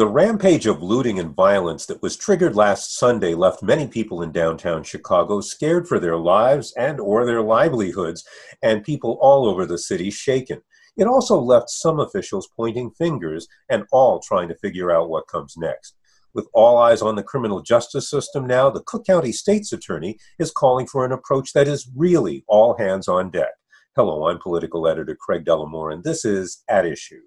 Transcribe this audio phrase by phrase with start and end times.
[0.00, 4.32] The rampage of looting and violence that was triggered last Sunday left many people in
[4.32, 8.24] downtown Chicago scared for their lives and or their livelihoods
[8.62, 10.62] and people all over the city shaken.
[10.96, 15.58] It also left some officials pointing fingers and all trying to figure out what comes
[15.58, 15.94] next.
[16.32, 20.50] With all eyes on the criminal justice system now, the Cook County State's Attorney is
[20.50, 23.52] calling for an approach that is really all hands on deck.
[23.94, 27.20] Hello, I'm political editor Craig Dellimore and this is At Issue.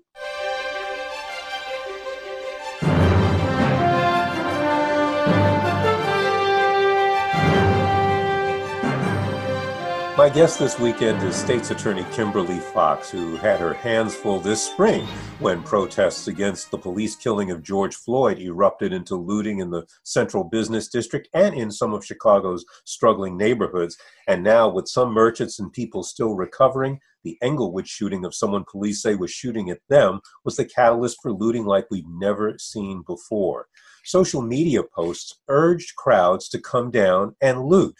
[10.24, 14.64] My guest this weekend is State's Attorney Kimberly Foxx, who had her hands full this
[14.64, 15.06] spring
[15.40, 20.46] when protests against the police killing of George Floyd erupted into looting in the central
[20.46, 23.98] business district and in some of Chicago's struggling neighborhoods.
[24.26, 29.02] And now, with some merchants and people still recovering, the Englewood shooting of someone police
[29.02, 33.68] say was shooting at them was the catalyst for looting like we've never seen before.
[34.06, 37.98] Social media posts urged crowds to come down and loot,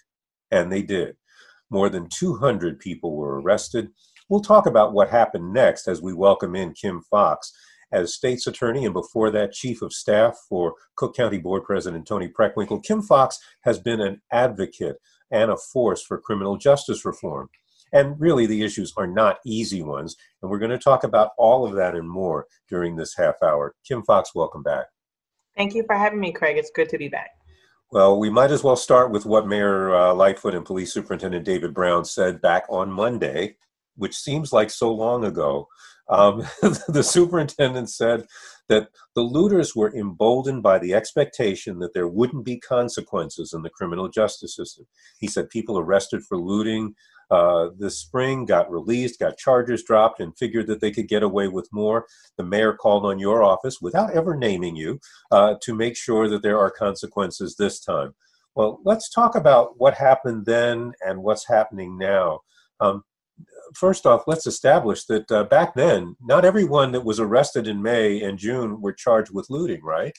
[0.50, 1.18] and they did.
[1.74, 3.90] More than 200 people were arrested.
[4.30, 7.52] We'll talk about what happened next as we welcome in Kim Foxx
[7.92, 12.28] As state's attorney and before that chief of staff for Cook County Board President Toni
[12.28, 14.98] Preckwinkle, Kim Foxx has been an advocate
[15.32, 17.50] and a force for criminal justice reform.
[17.92, 20.16] And really, the issues are not easy ones.
[20.44, 23.74] And we're going to talk about all of that and more during this half hour.
[23.84, 24.86] Kim Foxx, welcome back.
[25.58, 26.58] Thank you for having me, Craig.
[26.58, 27.32] It's good to be back.
[27.94, 31.76] Well, we might as well start with what Mayor uh, Lightfoot and Police Superintendent David
[31.76, 33.58] Brown said back on Monday,
[33.98, 35.68] which seems like so long ago.
[36.10, 36.40] Um,
[36.88, 38.26] the superintendent said
[38.68, 43.70] that the looters were emboldened by the expectation that there wouldn't be consequences in the
[43.70, 44.88] criminal justice system.
[45.20, 46.96] He said people arrested for looting
[47.32, 51.48] uh, this spring got released, got charges dropped, and figured that they could get away
[51.48, 52.06] with more.
[52.38, 55.00] The mayor called on your office without ever naming you
[55.32, 58.14] uh, to make sure that there are consequences this time.
[58.56, 62.42] Well, let's talk about what happened then and what's happening now.
[62.80, 63.04] Um,
[63.74, 68.22] first off, let's establish that uh, back then, not everyone that was arrested in May
[68.22, 70.18] and June were charged with looting, right?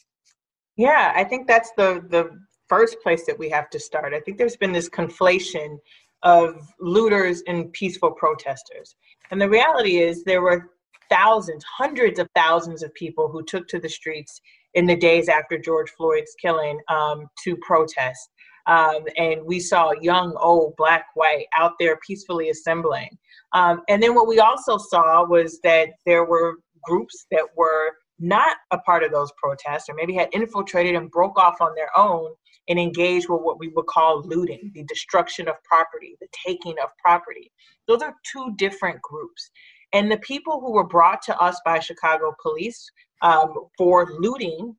[0.76, 2.30] Yeah, I think that's the the
[2.68, 4.14] first place that we have to start.
[4.14, 5.76] I think there's been this conflation
[6.24, 8.96] of looters and peaceful protesters.
[9.30, 10.70] And the reality is, there were
[11.10, 14.40] thousands, hundreds of thousands of people who took to the streets
[14.74, 18.30] in the days after George Floyd's killing um, to protest.
[18.66, 23.10] Um, and we saw young, old, black, white out there peacefully assembling.
[23.52, 28.56] Um, and then what we also saw was that there were groups that were not
[28.70, 32.30] a part of those protests or maybe had infiltrated and broke off on their own
[32.68, 36.90] and engaged with what we would call looting, the destruction of property, the taking of
[36.98, 37.50] property.
[37.86, 39.50] Those are two different groups.
[39.92, 42.90] And the people who were brought to us by Chicago police
[43.22, 44.74] um, for looting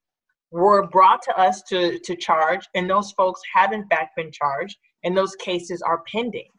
[0.52, 4.78] were brought to us to, to charge, and those folks have in fact been charged,
[5.04, 6.50] and those cases are pending.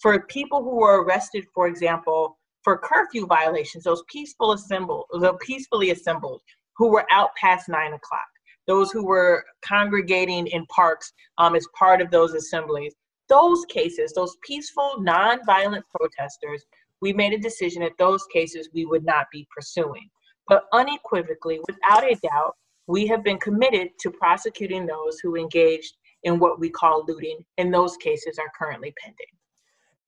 [0.00, 5.90] For people who were arrested, for example, for curfew violations, those peaceful assembled, the peacefully
[5.90, 6.42] assembled
[6.76, 8.26] who were out past nine o'clock,
[8.66, 12.92] those who were congregating in parks um, as part of those assemblies.
[13.28, 16.64] Those cases, those peaceful, nonviolent protesters,
[17.00, 20.08] we made a decision that those cases we would not be pursuing.
[20.48, 22.56] But unequivocally, without a doubt,
[22.88, 25.94] we have been committed to prosecuting those who engaged
[26.24, 29.26] in what we call looting, and those cases are currently pending.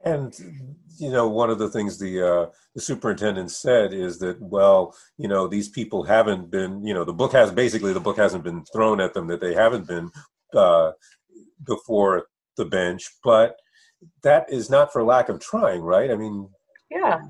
[0.04, 0.34] And
[0.98, 5.28] you know, one of the things the uh, the superintendent said is that, well, you
[5.28, 8.64] know, these people haven't been, you know, the book has basically the book hasn't been
[8.72, 10.10] thrown at them that they haven't been
[10.54, 10.92] uh,
[11.64, 13.56] before the bench, but
[14.22, 16.10] that is not for lack of trying, right?
[16.10, 16.48] I mean,
[16.90, 17.20] yeah,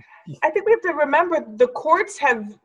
[0.43, 2.59] I think we have to remember the courts have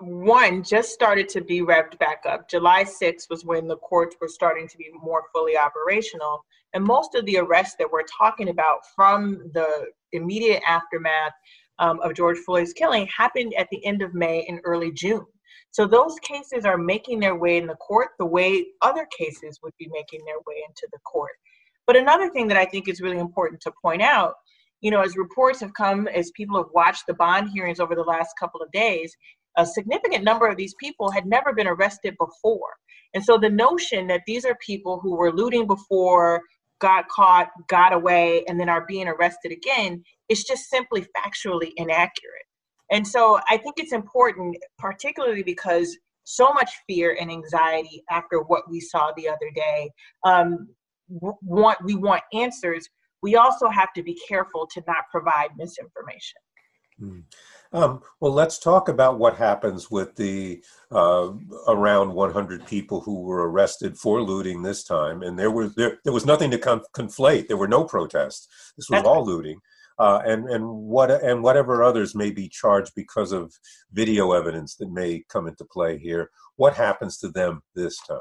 [0.00, 2.48] one just started to be revved back up.
[2.48, 6.44] July 6th was when the courts were starting to be more fully operational.
[6.74, 11.32] And most of the arrests that we're talking about from the immediate aftermath
[11.78, 15.24] um, of George Floyd's killing happened at the end of May and early June.
[15.70, 19.74] So those cases are making their way in the court the way other cases would
[19.78, 21.32] be making their way into the court.
[21.86, 24.34] But another thing that I think is really important to point out,
[24.80, 28.02] you know, as reports have come, as people have watched the bond hearings over the
[28.02, 29.14] last couple of days,
[29.56, 32.70] a significant number of these people had never been arrested before.
[33.14, 36.42] And so the notion that these are people who were looting before,
[36.80, 42.46] got caught, got away, and then are being arrested again is just simply factually inaccurate.
[42.90, 48.70] And so I think it's important, particularly because so much fear and anxiety after what
[48.70, 49.90] we saw the other day.
[50.24, 50.68] Um,
[51.08, 52.86] want we want answers.
[53.22, 56.40] We also have to be careful to not provide misinformation.
[57.00, 57.22] Mm.
[57.72, 61.32] Um, well, let's talk about what happens with the uh,
[61.66, 66.12] around 100 people who were arrested for looting this time, and there was there, there
[66.12, 67.48] was nothing to conflate.
[67.48, 68.48] There were no protests.
[68.76, 69.60] This was all looting
[69.98, 73.52] uh, and and what and whatever others may be charged because of
[73.92, 76.30] video evidence that may come into play here.
[76.56, 78.20] What happens to them this time?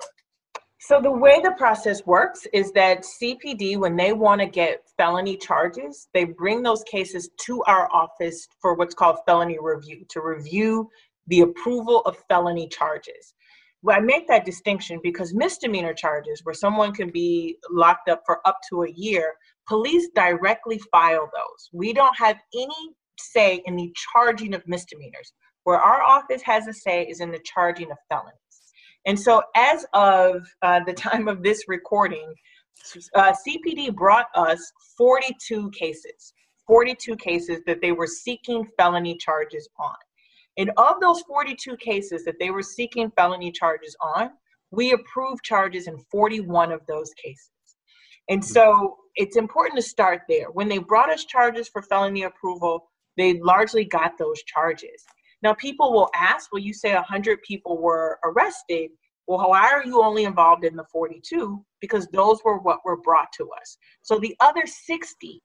[0.79, 5.35] So the way the process works is that CPD, when they want to get felony
[5.35, 10.87] charges, they bring those cases to our office for what's called felony review to review
[11.25, 13.33] the approval of felony charges.
[13.81, 18.47] Well, I make that distinction because misdemeanor charges, where someone can be locked up for
[18.47, 19.33] up to a year,
[19.67, 21.69] police directly file those.
[21.73, 25.33] We don't have any say in the charging of misdemeanors.
[25.63, 28.37] Where our office has a say is in the charging of felonies.
[29.05, 32.33] And so, as of uh, the time of this recording,
[33.15, 36.33] uh, CPD brought us 42 cases,
[36.67, 39.95] 42 cases that they were seeking felony charges on.
[40.57, 44.31] And of those 42 cases that they were seeking felony charges on,
[44.71, 47.51] we approved charges in 41 of those cases.
[48.29, 50.49] And so it's important to start there.
[50.51, 55.05] When they brought us charges for felony approval, they largely got those charges.
[55.43, 58.91] Now, people will ask, well, you say 100 people were arrested.
[59.27, 61.63] Well, why are you only involved in the 42?
[61.81, 63.77] Because those were what were brought to us.
[64.01, 65.41] So the other 60,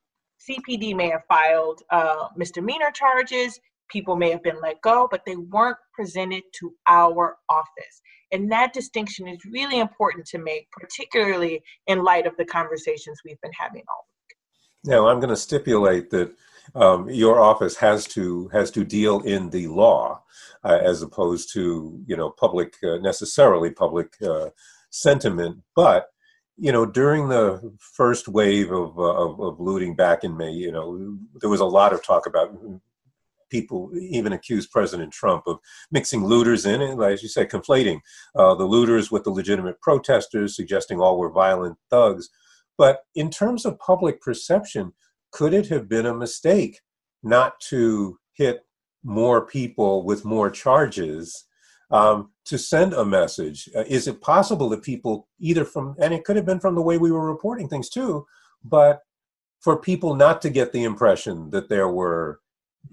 [0.49, 3.59] CPD may have filed uh, misdemeanor charges,
[3.93, 8.01] people may have been let go, but they weren't presented to our office.
[8.33, 13.41] And that distinction is really important to make, particularly in light of the conversations we've
[13.43, 14.91] been having all week.
[14.91, 16.35] Now, I'm going to stipulate that
[16.75, 20.23] um, your office has to has to deal in the law
[20.65, 24.51] uh, as opposed to you know public uh, necessarily public uh,
[24.91, 26.09] sentiment, but
[26.59, 30.71] you know, during the first wave of, uh, of, of looting back in May, you
[30.71, 32.57] know, there was a lot of talk about
[33.51, 35.59] people even accused President Trump of
[35.91, 38.01] mixing looters in, and as you said, conflating
[38.37, 42.29] uh, the looters with the legitimate protesters, suggesting all were violent thugs.
[42.79, 44.93] But in terms of public perception,
[45.33, 46.81] could it have been a mistake
[47.23, 48.65] not to hit
[49.03, 51.47] more people with more charges
[51.91, 53.69] um, to send a message?
[53.77, 56.83] Uh, is it possible that people, either from, and it could have been from the
[56.83, 58.25] way we were reporting things too,
[58.65, 59.01] but
[59.61, 62.41] for people not to get the impression that there were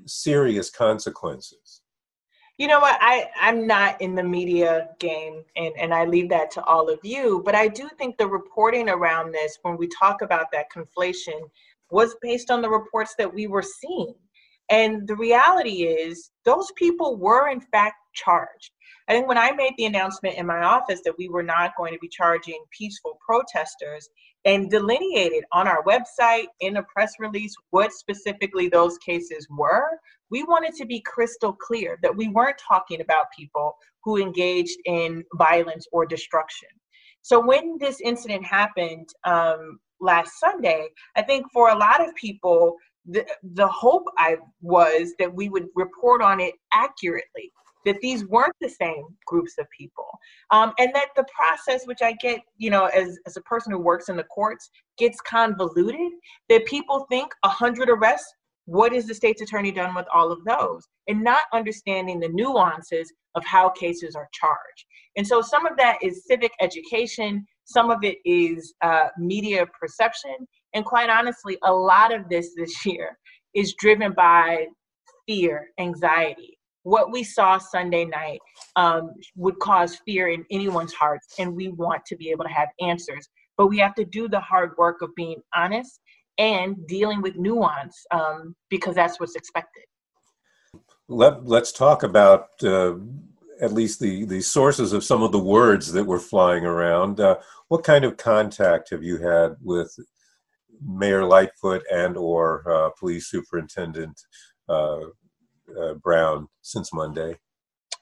[0.05, 1.81] serious consequences.
[2.57, 2.97] You know what?
[2.99, 6.99] I, I'm not in the media game and, and I leave that to all of
[7.03, 11.39] you, but I do think the reporting around this, when we talk about that conflation,
[11.91, 14.13] was based on the reports that we were seeing.
[14.69, 18.71] And the reality is, those people were in fact charged.
[19.07, 21.93] I think when I made the announcement in my office that we were not going
[21.93, 24.07] to be charging peaceful protesters,
[24.45, 29.99] and delineated on our website in a press release what specifically those cases were.
[30.31, 35.23] We wanted to be crystal clear that we weren't talking about people who engaged in
[35.35, 36.69] violence or destruction.
[37.21, 42.75] So when this incident happened um, last Sunday, I think for a lot of people,
[43.05, 47.51] the, the hope I was that we would report on it accurately
[47.85, 50.05] that these weren't the same groups of people.
[50.51, 53.79] Um, and that the process which i get you know as, as a person who
[53.79, 56.11] works in the courts gets convoluted
[56.49, 58.33] that people think 100 arrests
[58.69, 60.87] what is the state's attorney done with all of those?
[61.07, 64.85] And not understanding the nuances of how cases are charged.
[65.17, 70.35] And so some of that is civic education some of it is uh, media perception
[70.73, 73.17] and quite honestly a lot of this this year
[73.53, 74.65] is driven by
[75.27, 78.39] fear anxiety what we saw Sunday night
[78.75, 82.69] um, would cause fear in anyone's hearts, and we want to be able to have
[82.81, 83.27] answers.
[83.57, 85.99] But we have to do the hard work of being honest
[86.37, 89.83] and dealing with nuance um, because that's what's expected.
[91.09, 92.93] Let, us talk about uh,
[93.61, 97.19] at least the, the sources of some of the words that were flying around.
[97.19, 97.37] Uh,
[97.67, 99.93] what kind of contact have you had with
[100.81, 104.19] Mayor Lightfoot and or uh, Police Superintendent
[104.67, 104.99] uh,
[105.79, 107.37] uh, Brown since Monday?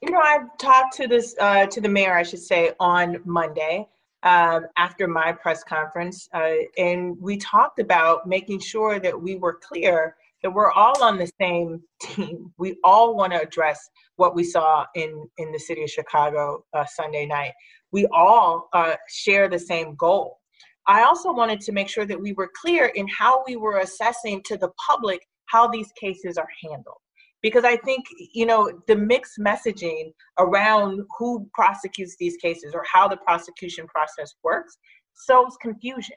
[0.01, 3.87] You know, I've talked to this uh, to the mayor, I should say, on Monday
[4.23, 9.53] um, after my press conference, uh, and we talked about making sure that we were
[9.53, 12.53] clear that we're all on the same team.
[12.57, 13.79] We all want to address
[14.15, 17.53] what we saw in in the city of Chicago uh, Sunday night.
[17.91, 20.39] We all uh, share the same goal.
[20.87, 24.41] I also wanted to make sure that we were clear in how we were assessing
[24.45, 26.97] to the public how these cases are handled
[27.41, 33.07] because I think you know the mixed messaging around who prosecutes these cases or how
[33.07, 34.77] the prosecution process works
[35.13, 36.15] sows confusion.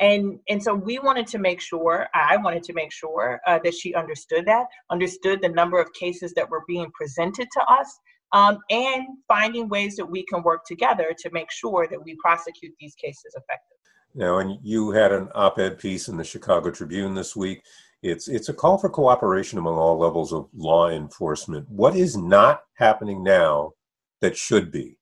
[0.00, 3.74] And and so we wanted to make sure, I wanted to make sure uh, that
[3.74, 7.98] she understood that, understood the number of cases that were being presented to us,
[8.32, 12.72] um, and finding ways that we can work together to make sure that we prosecute
[12.78, 13.76] these cases effectively.
[14.14, 17.62] Now, and you had an op-ed piece in the Chicago Tribune this week
[18.02, 21.68] it's it's a call for cooperation among all levels of law enforcement.
[21.68, 23.72] What is not happening now
[24.20, 24.98] that should be?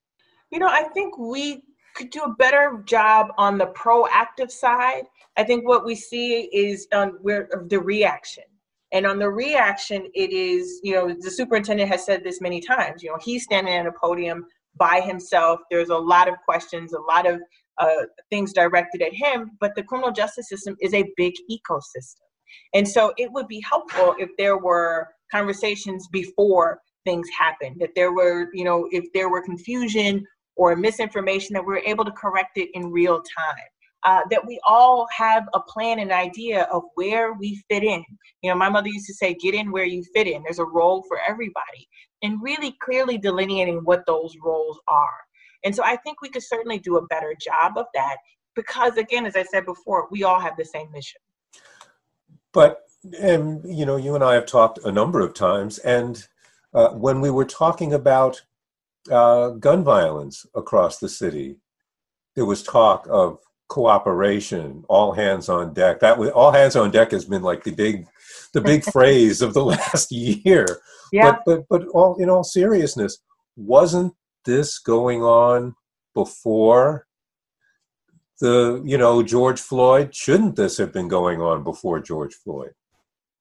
[0.51, 1.63] You know, I think we
[1.97, 5.05] could do a better job on the proactive side.
[5.37, 8.45] I think what we see is um, where the reaction.
[8.93, 13.03] And on the reaction, it is, you know, the superintendent has said this many times.
[13.03, 15.61] You know, he's standing at a podium by himself.
[15.71, 17.41] There's a lot of questions, a lot of
[17.79, 22.27] uh, things directed at him, but the criminal justice system is a big ecosystem.
[22.75, 28.13] And so it would be helpful if there were conversations before things happen, that there
[28.13, 30.25] were, you know, if there were confusion
[30.57, 33.65] or misinformation, that we are able to correct it in real time.
[34.05, 38.05] Uh, that we all have a plan and idea of where we fit in.
[38.41, 40.43] You know, my mother used to say, get in where you fit in.
[40.45, 41.89] There's a role for everybody,
[42.23, 45.17] and really clearly delineating what those roles are.
[45.65, 48.19] And so I think we could certainly do a better job of that
[48.55, 51.21] because, again, as I said before, we all have the same mission.
[52.53, 52.83] But
[53.21, 56.27] and you know, you and I have talked a number of times, and
[56.73, 58.43] uh, when we were talking about
[59.11, 61.57] uh, gun violence across the city,
[62.35, 66.01] there was talk of cooperation, all hands on deck.
[66.01, 68.07] That was, all hands on deck has been like the big,
[68.53, 70.67] the big phrase of the last year.
[71.13, 71.39] Yeah.
[71.45, 73.19] But but but all in all seriousness,
[73.57, 75.75] wasn't this going on
[76.15, 77.07] before
[78.41, 80.15] the you know George Floyd?
[80.15, 82.73] Shouldn't this have been going on before George Floyd?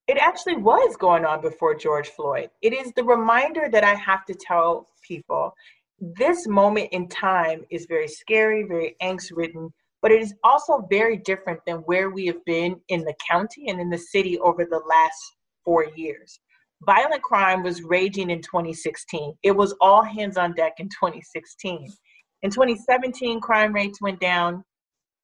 [0.08, 2.50] It actually was going on before George Floyd.
[2.62, 5.54] It is the reminder that I have to tell people
[5.98, 9.72] this moment in time is very scary, very angst ridden,
[10.02, 13.80] but it is also very different than where we have been in the county and
[13.80, 16.38] in the city over the last four years.
[16.82, 19.34] Violent crime was raging in 2016.
[19.42, 21.90] It was all hands on deck in 2016.
[22.42, 24.62] In 2017, crime rates went down.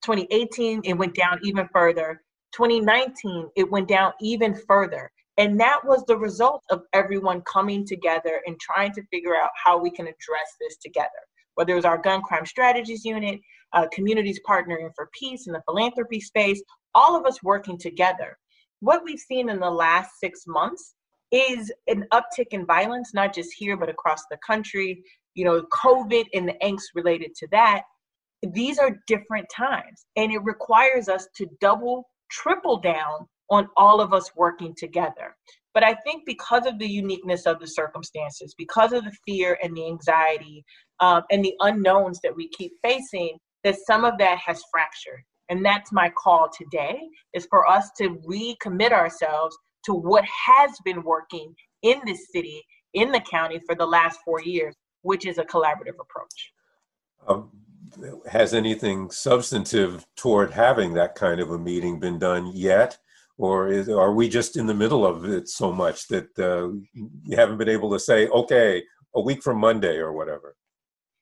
[0.03, 2.23] 2018, it went down even further.
[2.53, 5.11] 2019, it went down even further.
[5.39, 9.79] And that was the result of everyone coming together and trying to figure out how
[9.79, 11.09] we can address this together.
[11.55, 13.41] Whether it was our gun crime strategies unit,
[13.73, 16.62] uh, communities partnering for peace in the philanthropy space,
[16.95, 18.37] all of us working together.
[18.81, 20.95] What we've seen in the last six months
[21.31, 25.03] is an uptick in violence, not just here, but across the country.
[25.35, 27.83] You know, COVID and the angst related to that
[28.51, 34.12] these are different times and it requires us to double triple down on all of
[34.12, 35.37] us working together.
[35.75, 39.75] But i think because of the uniqueness of the circumstances because of the fear and
[39.75, 40.64] the anxiety
[41.00, 45.22] um, and the unknowns that we keep facing that some of that has fractured.
[45.49, 47.00] And that's my call today
[47.32, 49.56] is for us to recommit ourselves
[49.87, 52.62] to what has been working in this city
[52.94, 56.52] in the county for the last four years which is a collaborative approach.
[57.26, 57.50] Um,
[58.30, 62.99] has anything substantive toward having that kind of a meeting been done yet?
[63.39, 67.37] Or is, are we just in the middle of it so much that uh, you
[67.37, 68.83] haven't been able to say, okay,
[69.15, 70.57] a week from Monday or whatever?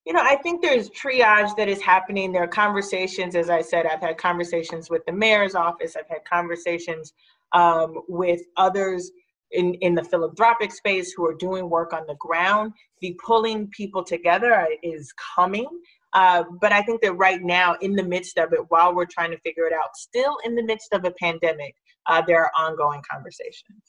[0.07, 2.33] You know, I think there's triage that is happening.
[2.33, 6.25] There are conversations, as I said, I've had conversations with the mayor's office, I've had
[6.25, 7.13] conversations
[7.53, 9.11] um, with others
[9.53, 12.73] in, in the philanthropic space who are doing work on the ground.
[13.01, 15.69] The pulling people together is coming.
[16.13, 19.31] Uh, but I think that right now, in the midst of it, while we're trying
[19.31, 21.75] to figure it out, still in the midst of a pandemic,
[22.11, 23.83] uh, there are ongoing conversations.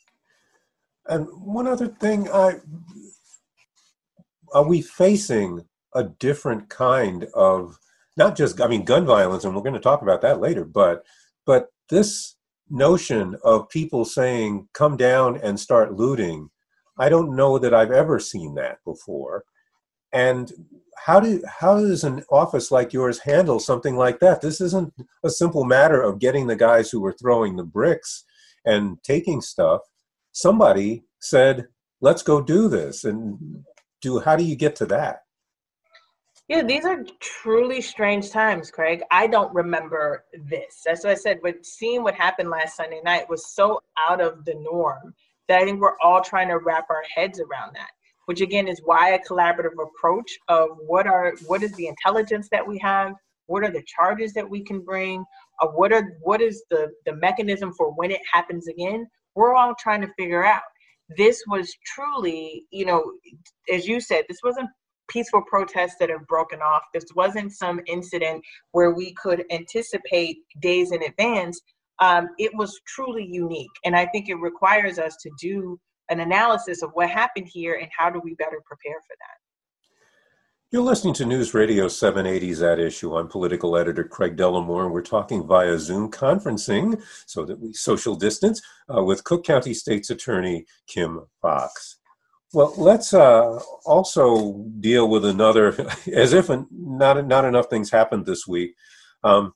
[1.08, 2.60] And one other thing, I,
[4.54, 7.78] are we facing a different kind of
[8.18, 11.04] not just I mean gun violence, and we're going to talk about that later, but
[11.46, 12.36] but this
[12.70, 16.50] notion of people saying come down and start looting,
[16.98, 19.44] I don't know that I've ever seen that before.
[20.13, 20.51] and
[20.98, 24.41] how do how does an office like yours handle something like that?
[24.41, 24.93] This isn't
[25.24, 28.24] a simple matter of getting the guys who were throwing the bricks
[28.65, 29.81] and taking stuff.
[30.31, 31.67] Somebody said,
[32.01, 33.65] "Let's go do this," and
[34.01, 34.19] do.
[34.19, 35.24] How do you get to that?
[36.48, 39.03] Yeah, these are truly strange times, Craig.
[39.10, 40.81] I don't remember this.
[40.86, 44.43] That's what I said, But seeing what happened last Sunday night was so out of
[44.43, 45.13] the norm
[45.48, 47.91] that I think we're all trying to wrap our heads around that
[48.31, 52.65] which again is why a collaborative approach of what are what is the intelligence that
[52.65, 53.11] we have
[53.47, 55.25] what are the charges that we can bring
[55.61, 59.73] uh, what are what is the the mechanism for when it happens again we're all
[59.77, 60.61] trying to figure out.
[61.17, 63.03] This was truly you know
[63.69, 64.69] as you said this wasn't
[65.09, 66.83] peaceful protests that have broken off.
[66.93, 71.59] This wasn't some incident where we could anticipate days in advance.
[72.00, 75.79] Um, it was truly unique and i think it requires us to do
[76.12, 79.38] an analysis of what happened here and how do we better prepare for that.
[80.70, 83.18] You're listening to News Radio 780's At Issue.
[83.18, 88.15] I'm political editor Craig Dellimore, and we're talking via Zoom conferencing so that we social
[88.15, 88.62] distance
[88.94, 91.98] uh, with Cook County State's Attorney Kim Foxx.
[92.53, 95.70] Well, let's uh, also deal with another,
[96.13, 98.75] as if not, not enough things happened this week.
[99.24, 99.53] Um,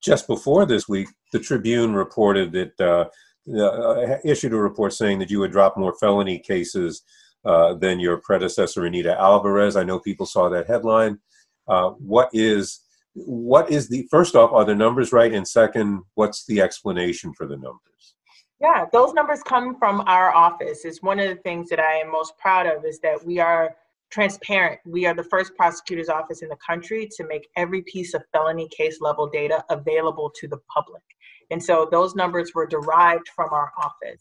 [0.00, 3.08] just before this week, the Tribune reported that uh,
[3.56, 7.02] uh, issued a report saying that you would drop more felony cases
[7.44, 9.76] uh, than your predecessor, Anita Alvarez.
[9.76, 11.18] I know people saw that headline.
[11.66, 12.80] Uh, what is
[13.14, 14.52] what is the first off?
[14.52, 15.32] Are the numbers right?
[15.32, 18.14] And second, what's the explanation for the numbers?
[18.60, 20.84] Yeah, those numbers come from our office.
[20.84, 23.76] It's one of the things that I am most proud of is that we are
[24.10, 24.80] transparent.
[24.86, 28.68] We are the first prosecutor's office in the country to make every piece of felony
[28.68, 31.02] case level data available to the public.
[31.50, 34.20] And so those numbers were derived from our office.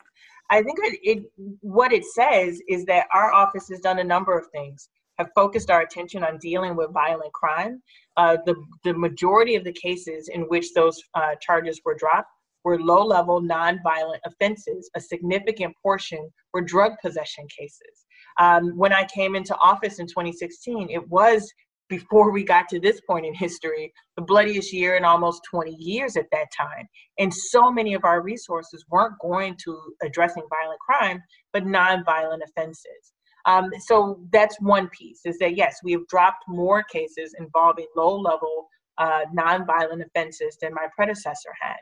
[0.50, 4.38] I think it, it, what it says is that our office has done a number
[4.38, 7.82] of things, have focused our attention on dealing with violent crime.
[8.16, 12.30] Uh, the, the majority of the cases in which those uh, charges were dropped
[12.64, 14.90] were low level nonviolent offenses.
[14.96, 18.06] A significant portion were drug possession cases.
[18.40, 21.52] Um, when I came into office in 2016, it was
[21.90, 26.18] before we got to this point in history, the bloodiest year in almost 20 years
[26.18, 26.88] at that time.
[27.18, 31.24] And so many of our resources weren't going to addressing violent crime,
[31.54, 33.14] but nonviolent offenses.
[33.46, 38.20] Um, so that's one piece is that yes, we have dropped more cases involving low
[38.20, 41.78] level uh, nonviolent offenses than my predecessor had.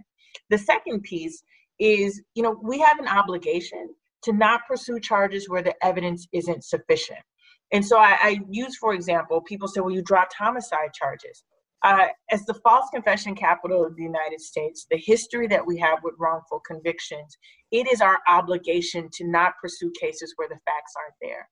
[0.50, 1.42] The second piece
[1.80, 3.90] is, you know, we have an obligation
[4.26, 7.20] to not pursue charges where the evidence isn't sufficient.
[7.72, 11.44] And so I, I use, for example, people say, well, you dropped homicide charges.
[11.84, 16.00] Uh, as the false confession capital of the United States, the history that we have
[16.04, 17.38] with wrongful convictions,
[17.72, 21.48] it is our obligation to not pursue cases where the facts aren't there.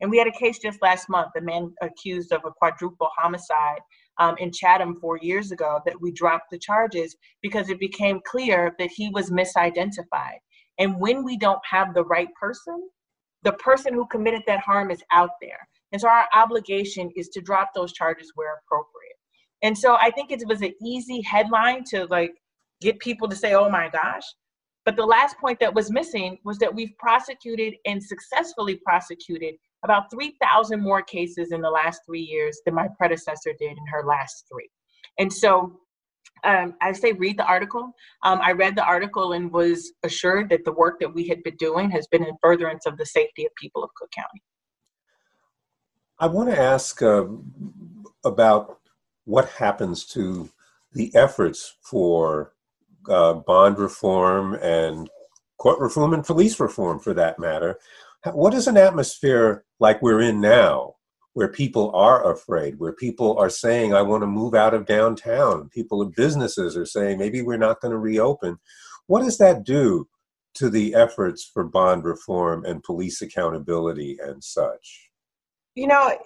[0.00, 3.80] And we had a case just last month, a man accused of a quadruple homicide
[4.18, 8.74] um, in Chatham four years ago, that we dropped the charges because it became clear
[8.78, 10.40] that he was misidentified.
[10.78, 12.88] And when we don't have the right person,
[13.42, 15.68] the person who committed that harm is out there.
[15.92, 19.16] And so our obligation is to drop those charges where appropriate.
[19.62, 22.34] And so I think it was an easy headline to like
[22.80, 24.22] get people to say, oh my gosh.
[24.84, 30.10] But the last point that was missing was that we've prosecuted and successfully prosecuted about
[30.10, 34.44] 3,000 more cases in the last three years than my predecessor did in her last
[34.50, 34.68] three.
[35.18, 35.78] And so
[36.44, 37.92] um, I say read the article.
[38.22, 41.56] Um, I read the article and was assured that the work that we had been
[41.56, 44.42] doing has been in furtherance of the safety of people of Cook County.
[46.18, 47.26] I want to ask uh,
[48.24, 48.80] about
[49.24, 50.50] what happens to
[50.92, 52.54] the efforts for
[53.08, 55.08] uh, bond reform and
[55.58, 57.78] court reform and police reform, for that matter.
[58.32, 60.94] What is an atmosphere like we're in now
[61.38, 65.68] where people are afraid, where people are saying, I want to move out of downtown.
[65.68, 68.58] People of businesses are saying, maybe we're not going to reopen.
[69.06, 70.08] What does that do
[70.54, 75.10] to the efforts for bond reform and police accountability and such?
[75.76, 76.18] You know,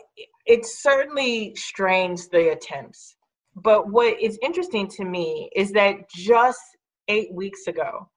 [0.46, 3.14] it certainly strains the attempts.
[3.54, 6.58] But what is interesting to me is that just
[7.08, 8.08] eight weeks ago,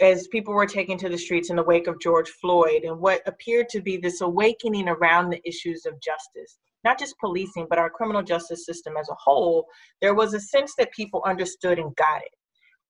[0.00, 3.22] as people were taken to the streets in the wake of George Floyd and what
[3.26, 7.88] appeared to be this awakening around the issues of justice, not just policing, but our
[7.88, 9.66] criminal justice system as a whole,
[10.02, 12.32] there was a sense that people understood and got it.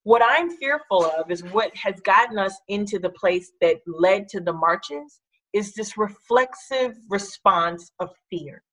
[0.03, 4.39] What I'm fearful of is what has gotten us into the place that led to
[4.39, 5.21] the marches
[5.53, 8.63] is this reflexive response of fear.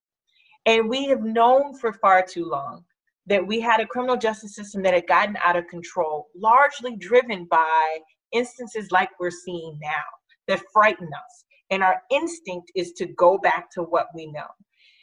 [0.66, 2.84] And we have known for far too long
[3.26, 7.46] that we had a criminal justice system that had gotten out of control, largely driven
[7.46, 7.98] by
[8.34, 10.04] instances like we're seeing now
[10.48, 11.44] that frighten us.
[11.70, 14.46] And our instinct is to go back to what we know.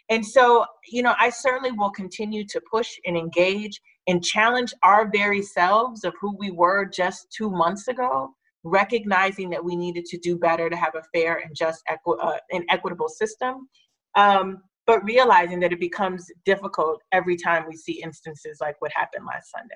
[0.09, 5.09] And so, you know, I certainly will continue to push and engage and challenge our
[5.09, 8.29] very selves of who we were just two months ago,
[8.63, 12.37] recognizing that we needed to do better to have a fair and just equi- uh,
[12.51, 13.69] and equitable system.
[14.15, 19.25] Um, but realizing that it becomes difficult every time we see instances like what happened
[19.25, 19.75] last Sunday.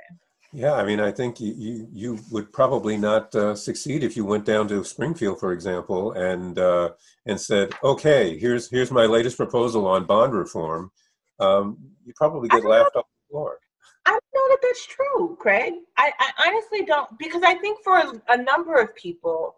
[0.54, 4.24] Yeah, I mean, I think you, you, you would probably not uh, succeed if you
[4.24, 6.92] went down to Springfield, for example, and uh,
[7.26, 10.92] and said, "Okay, here's here's my latest proposal on bond reform."
[11.40, 13.58] Um, you probably get laughed off the floor.
[14.06, 15.74] I don't know that that's true, Craig.
[15.98, 19.56] I, I honestly don't because I think for a, a number of people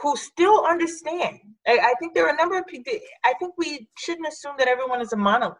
[0.00, 2.92] who still understand, I, I think there are a number of people.
[3.24, 5.58] I think we shouldn't assume that everyone is a monolith.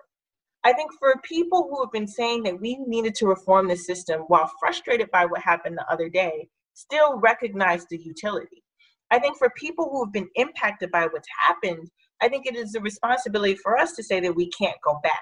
[0.65, 4.23] I think for people who have been saying that we needed to reform the system
[4.29, 8.63] while frustrated by what happened the other day, still recognize the utility.
[9.11, 11.91] I think for people who have been impacted by what's happened,
[12.23, 15.21] I think it is a responsibility for us to say that we can't go back.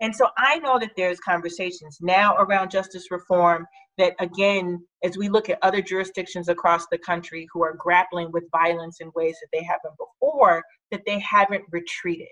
[0.00, 3.66] And so I know that there's conversations now around justice reform
[3.98, 8.50] that, again, as we look at other jurisdictions across the country who are grappling with
[8.50, 12.28] violence in ways that they haven't before, that they haven't retreated.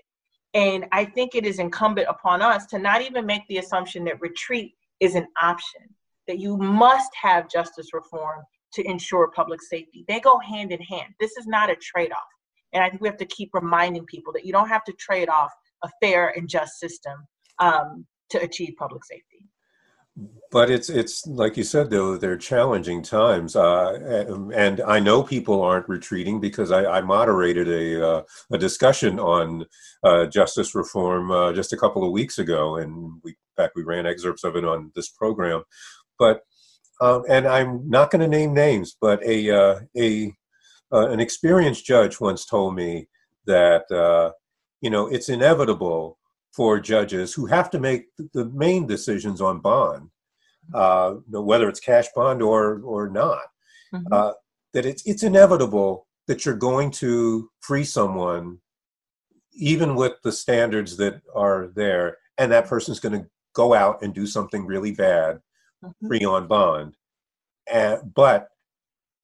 [0.53, 4.19] And I think it is incumbent upon us to not even make the assumption that
[4.21, 5.81] retreat is an option,
[6.27, 10.05] that you must have justice reform to ensure public safety.
[10.07, 11.13] They go hand in hand.
[11.19, 12.19] This is not a trade off.
[12.73, 15.29] And I think we have to keep reminding people that you don't have to trade
[15.29, 15.51] off
[15.83, 17.25] a fair and just system
[17.59, 19.45] um, to achieve public safety.
[20.51, 25.61] But it's it's like you said though they're challenging times, uh, and I know people
[25.61, 29.65] aren't retreating because I, I moderated a uh, a discussion on
[30.03, 33.83] uh, justice reform uh, just a couple of weeks ago, and we in fact we
[33.83, 35.63] ran excerpts of it on this program.
[36.17, 36.41] But
[36.99, 40.33] um, and I'm not going to name names, but a uh, a
[40.91, 43.07] uh, an experienced judge once told me
[43.45, 43.83] that
[44.81, 46.18] you know it's inevitable
[46.51, 50.09] for judges who have to make the main decisions on bond,
[50.73, 53.43] uh, whether it's cash bond or or not.
[53.93, 54.11] Mm-hmm.
[54.11, 54.33] Uh,
[54.73, 58.59] that it's it's inevitable that you're going to free someone,
[59.53, 64.13] even with the standards that are there, and that person's going to go out and
[64.13, 65.39] do something really bad,
[65.83, 66.07] mm-hmm.
[66.07, 66.95] free on bond.
[67.71, 68.49] And, but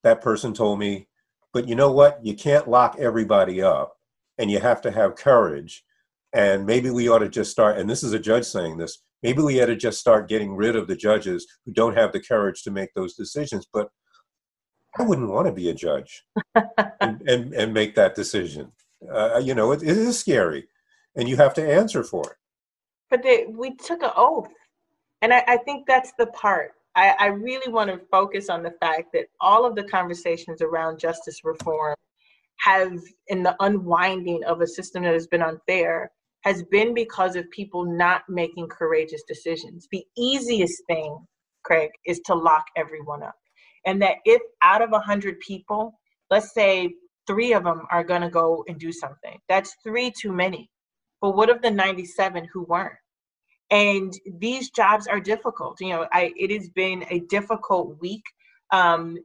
[0.03, 1.07] that person told me,
[1.53, 2.25] but you know what?
[2.25, 3.97] You can't lock everybody up,
[4.37, 5.83] and you have to have courage
[6.35, 9.41] and maybe we ought to just start, and this is a judge saying this, maybe
[9.41, 12.61] we ought to just start getting rid of the judges who don't have the courage
[12.63, 13.65] to make those decisions.
[13.71, 13.87] But
[14.99, 16.25] I wouldn't want to be a judge
[16.99, 18.71] and, and, and, make that decision.
[19.09, 20.67] Uh, you know, it, it is scary,
[21.15, 22.37] and you have to answer for it.
[23.09, 24.51] But they, we took an oath.
[25.21, 26.71] And I, I think that's the part.
[26.95, 30.99] I, I really want to focus on the fact that all of the conversations around
[30.99, 31.95] justice reform
[32.57, 36.11] have, in the unwinding of a system that has been unfair,
[36.45, 39.87] has been because of people not making courageous decisions.
[39.91, 41.17] The easiest thing,
[41.63, 43.35] Craig, is to lock everyone up.
[43.87, 46.93] And that if out of 100 people, let's say
[47.25, 50.69] three of them are going to go and do something, that's three too many.
[51.19, 52.93] But what of the 97 who weren't?
[53.71, 55.81] And these jobs are difficult.
[55.81, 58.23] You know, I, it has been a difficult week
[58.71, 59.17] um,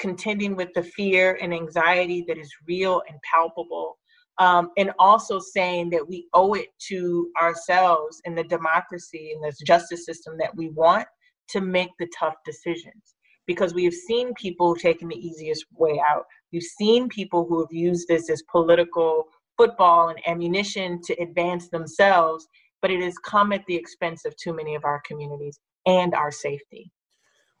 [0.00, 3.98] contending with the fear and anxiety that is real and palpable
[4.38, 9.54] um, and also saying that we owe it to ourselves and the democracy and the
[9.64, 11.06] justice system that we want
[11.48, 13.14] to make the tough decisions.
[13.46, 16.24] Because we have seen people taking the easiest way out.
[16.52, 19.24] We've seen people who have used this as political
[19.56, 22.48] football and ammunition to advance themselves
[22.82, 26.30] but it has come at the expense of too many of our communities and our
[26.30, 26.92] safety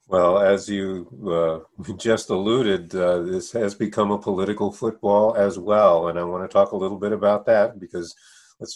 [0.08, 6.08] well, as you uh, just alluded, uh, this has become a political football as well,
[6.08, 8.14] and I want to talk a little bit about that because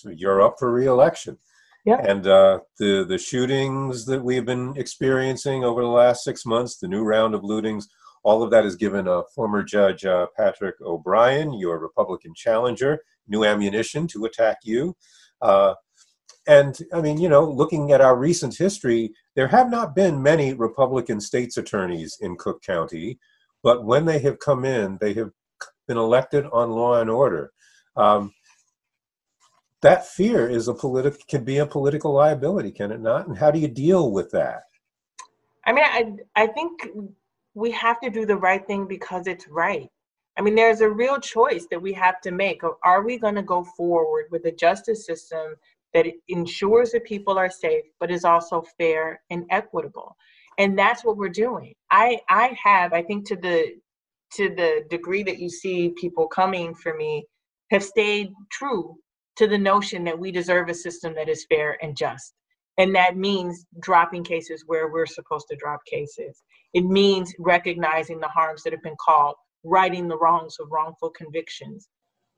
[0.05, 1.39] you're up for reelection.
[1.87, 2.01] Yeah.
[2.07, 6.89] And uh, the the shootings that we've been experiencing over the last six months, the
[6.89, 7.85] new round of lootings,
[8.23, 13.45] all of that has given a former judge uh, Patrick O'Brien, your Republican challenger, new
[13.45, 14.95] ammunition to attack you.
[15.41, 15.75] Uh,
[16.47, 20.55] and I mean, you know, looking at our recent history, there have not been many
[20.55, 23.19] Republican state's attorneys in Cook County,
[23.63, 25.31] but when they have come in, they have
[25.87, 27.53] been elected on law and order.
[27.97, 28.33] Um,
[29.83, 33.27] that fear is a political can be a political liability, can it not?
[33.27, 34.63] And how do you deal with that?
[35.67, 36.89] I mean, I I think
[37.55, 39.91] we have to do the right thing because it's right.
[40.39, 43.43] I mean, there's a real choice that we have to make are we going to
[43.43, 45.55] go forward with a justice system
[45.95, 50.17] that ensures that people are safe, but is also fair and equitable.
[50.59, 51.75] And that's what we're doing.
[51.91, 53.77] I I have, I think to the
[54.35, 57.27] to the degree that you see people coming for me,
[57.71, 58.97] have stayed true
[59.37, 62.35] to the notion that we deserve a system that is fair and just.
[62.79, 66.43] And that means dropping cases where we're supposed to drop cases.
[66.73, 71.89] It means recognizing the harms that have been called, righting the wrongs of wrongful convictions,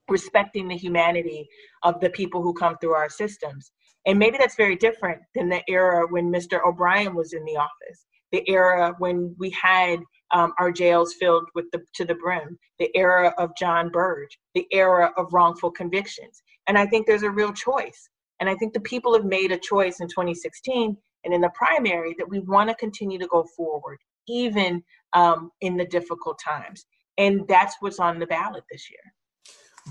[0.08, 1.48] respecting the humanity
[1.82, 3.72] of the people who come through our systems.
[4.06, 6.64] And maybe that's very different than the era when Mr.
[6.64, 10.00] O'Brien was in the office, the era when we had
[10.32, 14.66] um, our jails filled with the to the brim, the era of John Burge, the
[14.72, 16.42] era of wrongful convictions.
[16.66, 18.08] And I think there's a real choice.
[18.40, 22.14] And I think the people have made a choice in 2016 and in the primary
[22.18, 26.86] that we want to continue to go forward, even um, in the difficult times.
[27.18, 29.12] And that's what's on the ballot this year.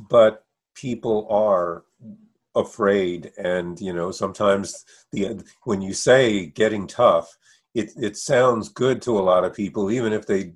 [0.09, 1.83] But people are
[2.55, 3.31] afraid.
[3.37, 7.37] And you know sometimes the when you say getting tough
[7.73, 10.53] it it sounds good to a lot of people even if they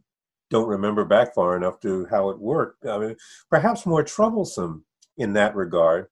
[0.49, 2.85] don't remember back far enough to how it worked.
[2.85, 3.15] I mean
[3.49, 4.85] perhaps more troublesome
[5.17, 6.07] in that regard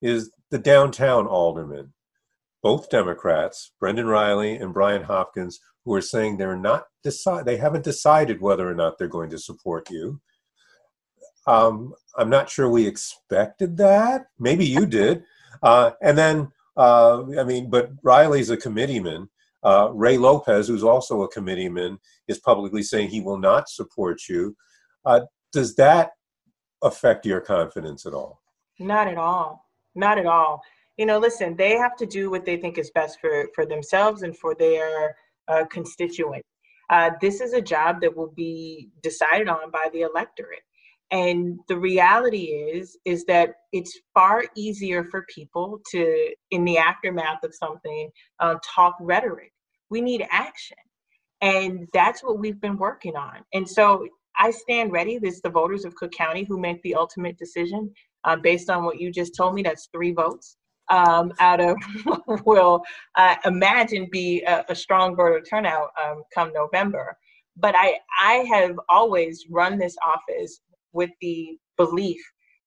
[0.00, 1.92] is the downtown aldermen.
[2.62, 7.84] Both democrats Brendan Reilly and brian hopkins who are saying they're not decide they haven't
[7.84, 10.20] decided whether or not they're going to support you
[11.46, 14.26] um, I'm not sure we expected that.
[14.38, 15.24] Maybe you did.
[15.62, 19.28] Uh, and then, uh, I mean, but Reilly's a committeeman.
[19.62, 24.56] Uh, Ray Lopez, who's also a committeeman, is publicly saying he will not support you.
[25.04, 25.20] Uh,
[25.52, 26.10] does that
[26.82, 28.42] affect your confidence at all?
[28.78, 29.66] Not at all.
[29.94, 30.62] Not at all.
[30.96, 34.22] You know, listen, they have to do what they think is best for, for themselves
[34.22, 35.16] and for their
[35.48, 36.48] uh, constituents.
[36.90, 40.62] Uh, this is a job that will be decided on by the electorate
[41.10, 47.42] and the reality is is that it's far easier for people to in the aftermath
[47.44, 49.52] of something uh, talk rhetoric.
[49.90, 50.76] We need action.
[51.40, 53.44] And that's what we've been working on.
[53.52, 55.18] And so i stand ready.
[55.18, 57.92] There's the voters of cook county who make the ultimate decision
[58.24, 59.62] uh, based on what you just told me.
[59.62, 60.56] That's three votes.
[60.90, 61.76] Um, out of
[62.44, 62.82] will
[63.14, 67.16] uh, imagine be a, a, strong voter turnout um, come november.
[67.56, 70.60] But I, I have always run this office
[70.94, 72.20] with the belief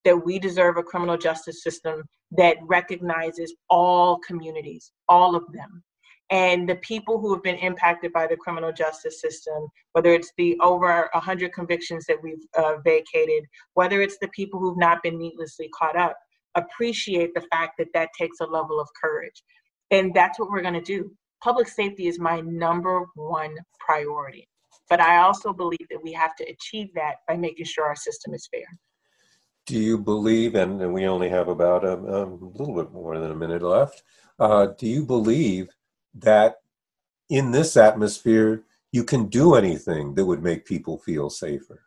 [0.06, 5.84] that we deserve a criminal justice system that recognizes all communities, all of them.
[6.30, 10.58] And the people who have been impacted by the criminal justice system, whether it's the
[10.62, 15.70] over 100 convictions that we've uh, vacated, whether it's the people who've not been needlessly
[15.78, 16.18] caught up,
[16.56, 19.42] appreciate the fact that that takes a level of courage.
[19.92, 21.12] And that's what we're going to do.
[21.42, 24.48] Public safety is my number one priority.
[24.90, 28.34] But I also believe that we have to achieve that by making sure our system
[28.34, 28.66] is fair.
[29.66, 33.32] Do you believe, and, and we only have about a, a, little bit more than
[33.32, 34.02] a minute left,
[34.40, 35.70] uh, do you believe
[36.16, 36.58] that
[37.30, 41.82] in this atmosphere you can do anything that would make people feel safer?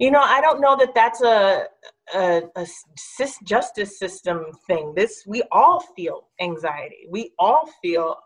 [0.00, 1.66] You know, I don't know that that's a,
[2.12, 2.66] a, a
[3.44, 4.94] justice system thing.
[4.96, 7.06] This we all feel anxiety.
[7.08, 8.16] We all feel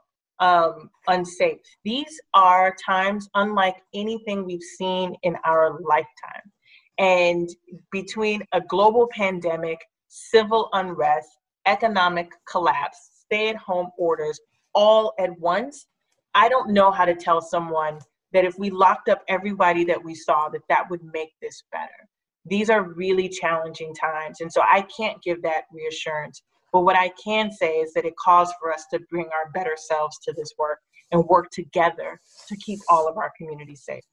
[0.40, 1.58] um, unsafe.
[1.84, 6.52] These are times unlike anything we've seen in our lifetime.
[6.98, 7.48] And
[7.92, 11.28] between a global pandemic, civil unrest,
[11.66, 14.40] economic collapse, stay at home orders
[14.74, 15.86] all at once,
[16.34, 17.98] I don't know how to tell someone
[18.32, 22.08] that if we locked up everybody that we saw, that that would make this better.
[22.44, 24.40] These are really challenging times.
[24.40, 26.42] And so I can't give that reassurance.
[26.76, 29.78] But what I can say is that it calls for us to bring our better
[29.78, 30.78] selves to this work
[31.10, 34.04] and work together to keep all of our communities safe.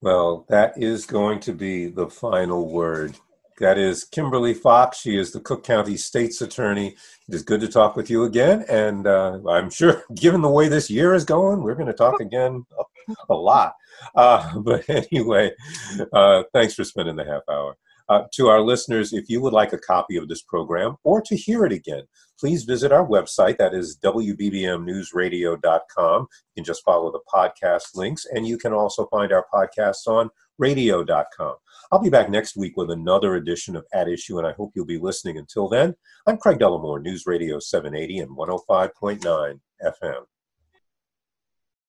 [0.00, 3.16] Well, that is going to be the final word.
[3.58, 5.00] That is Kimberly Foxx.
[5.00, 6.94] She is the Cook County State's Attorney.
[7.28, 8.64] It is good to talk with you again.
[8.68, 12.20] And uh, I'm sure, given the way this year is going, we're going to talk
[12.20, 12.64] again
[13.28, 13.74] a, lot.
[14.14, 15.50] Uh, but anyway,
[16.12, 17.76] uh, thanks for spending the half hour.
[18.08, 21.36] Uh, to our listeners, if you would like a copy of this program or to
[21.36, 22.04] hear it again,
[22.40, 23.58] please visit our website.
[23.58, 26.20] That is WBBMNewsRadio.com.
[26.22, 30.30] You can just follow the podcast links, and you can also find our podcasts on
[30.58, 31.54] radio.com.
[31.92, 34.86] I'll be back next week with another edition of At Issue, and I hope you'll
[34.86, 35.38] be listening.
[35.38, 35.94] Until then,
[36.26, 40.22] I'm Craig Dellimore, News Radio 780 and 105.9 FM.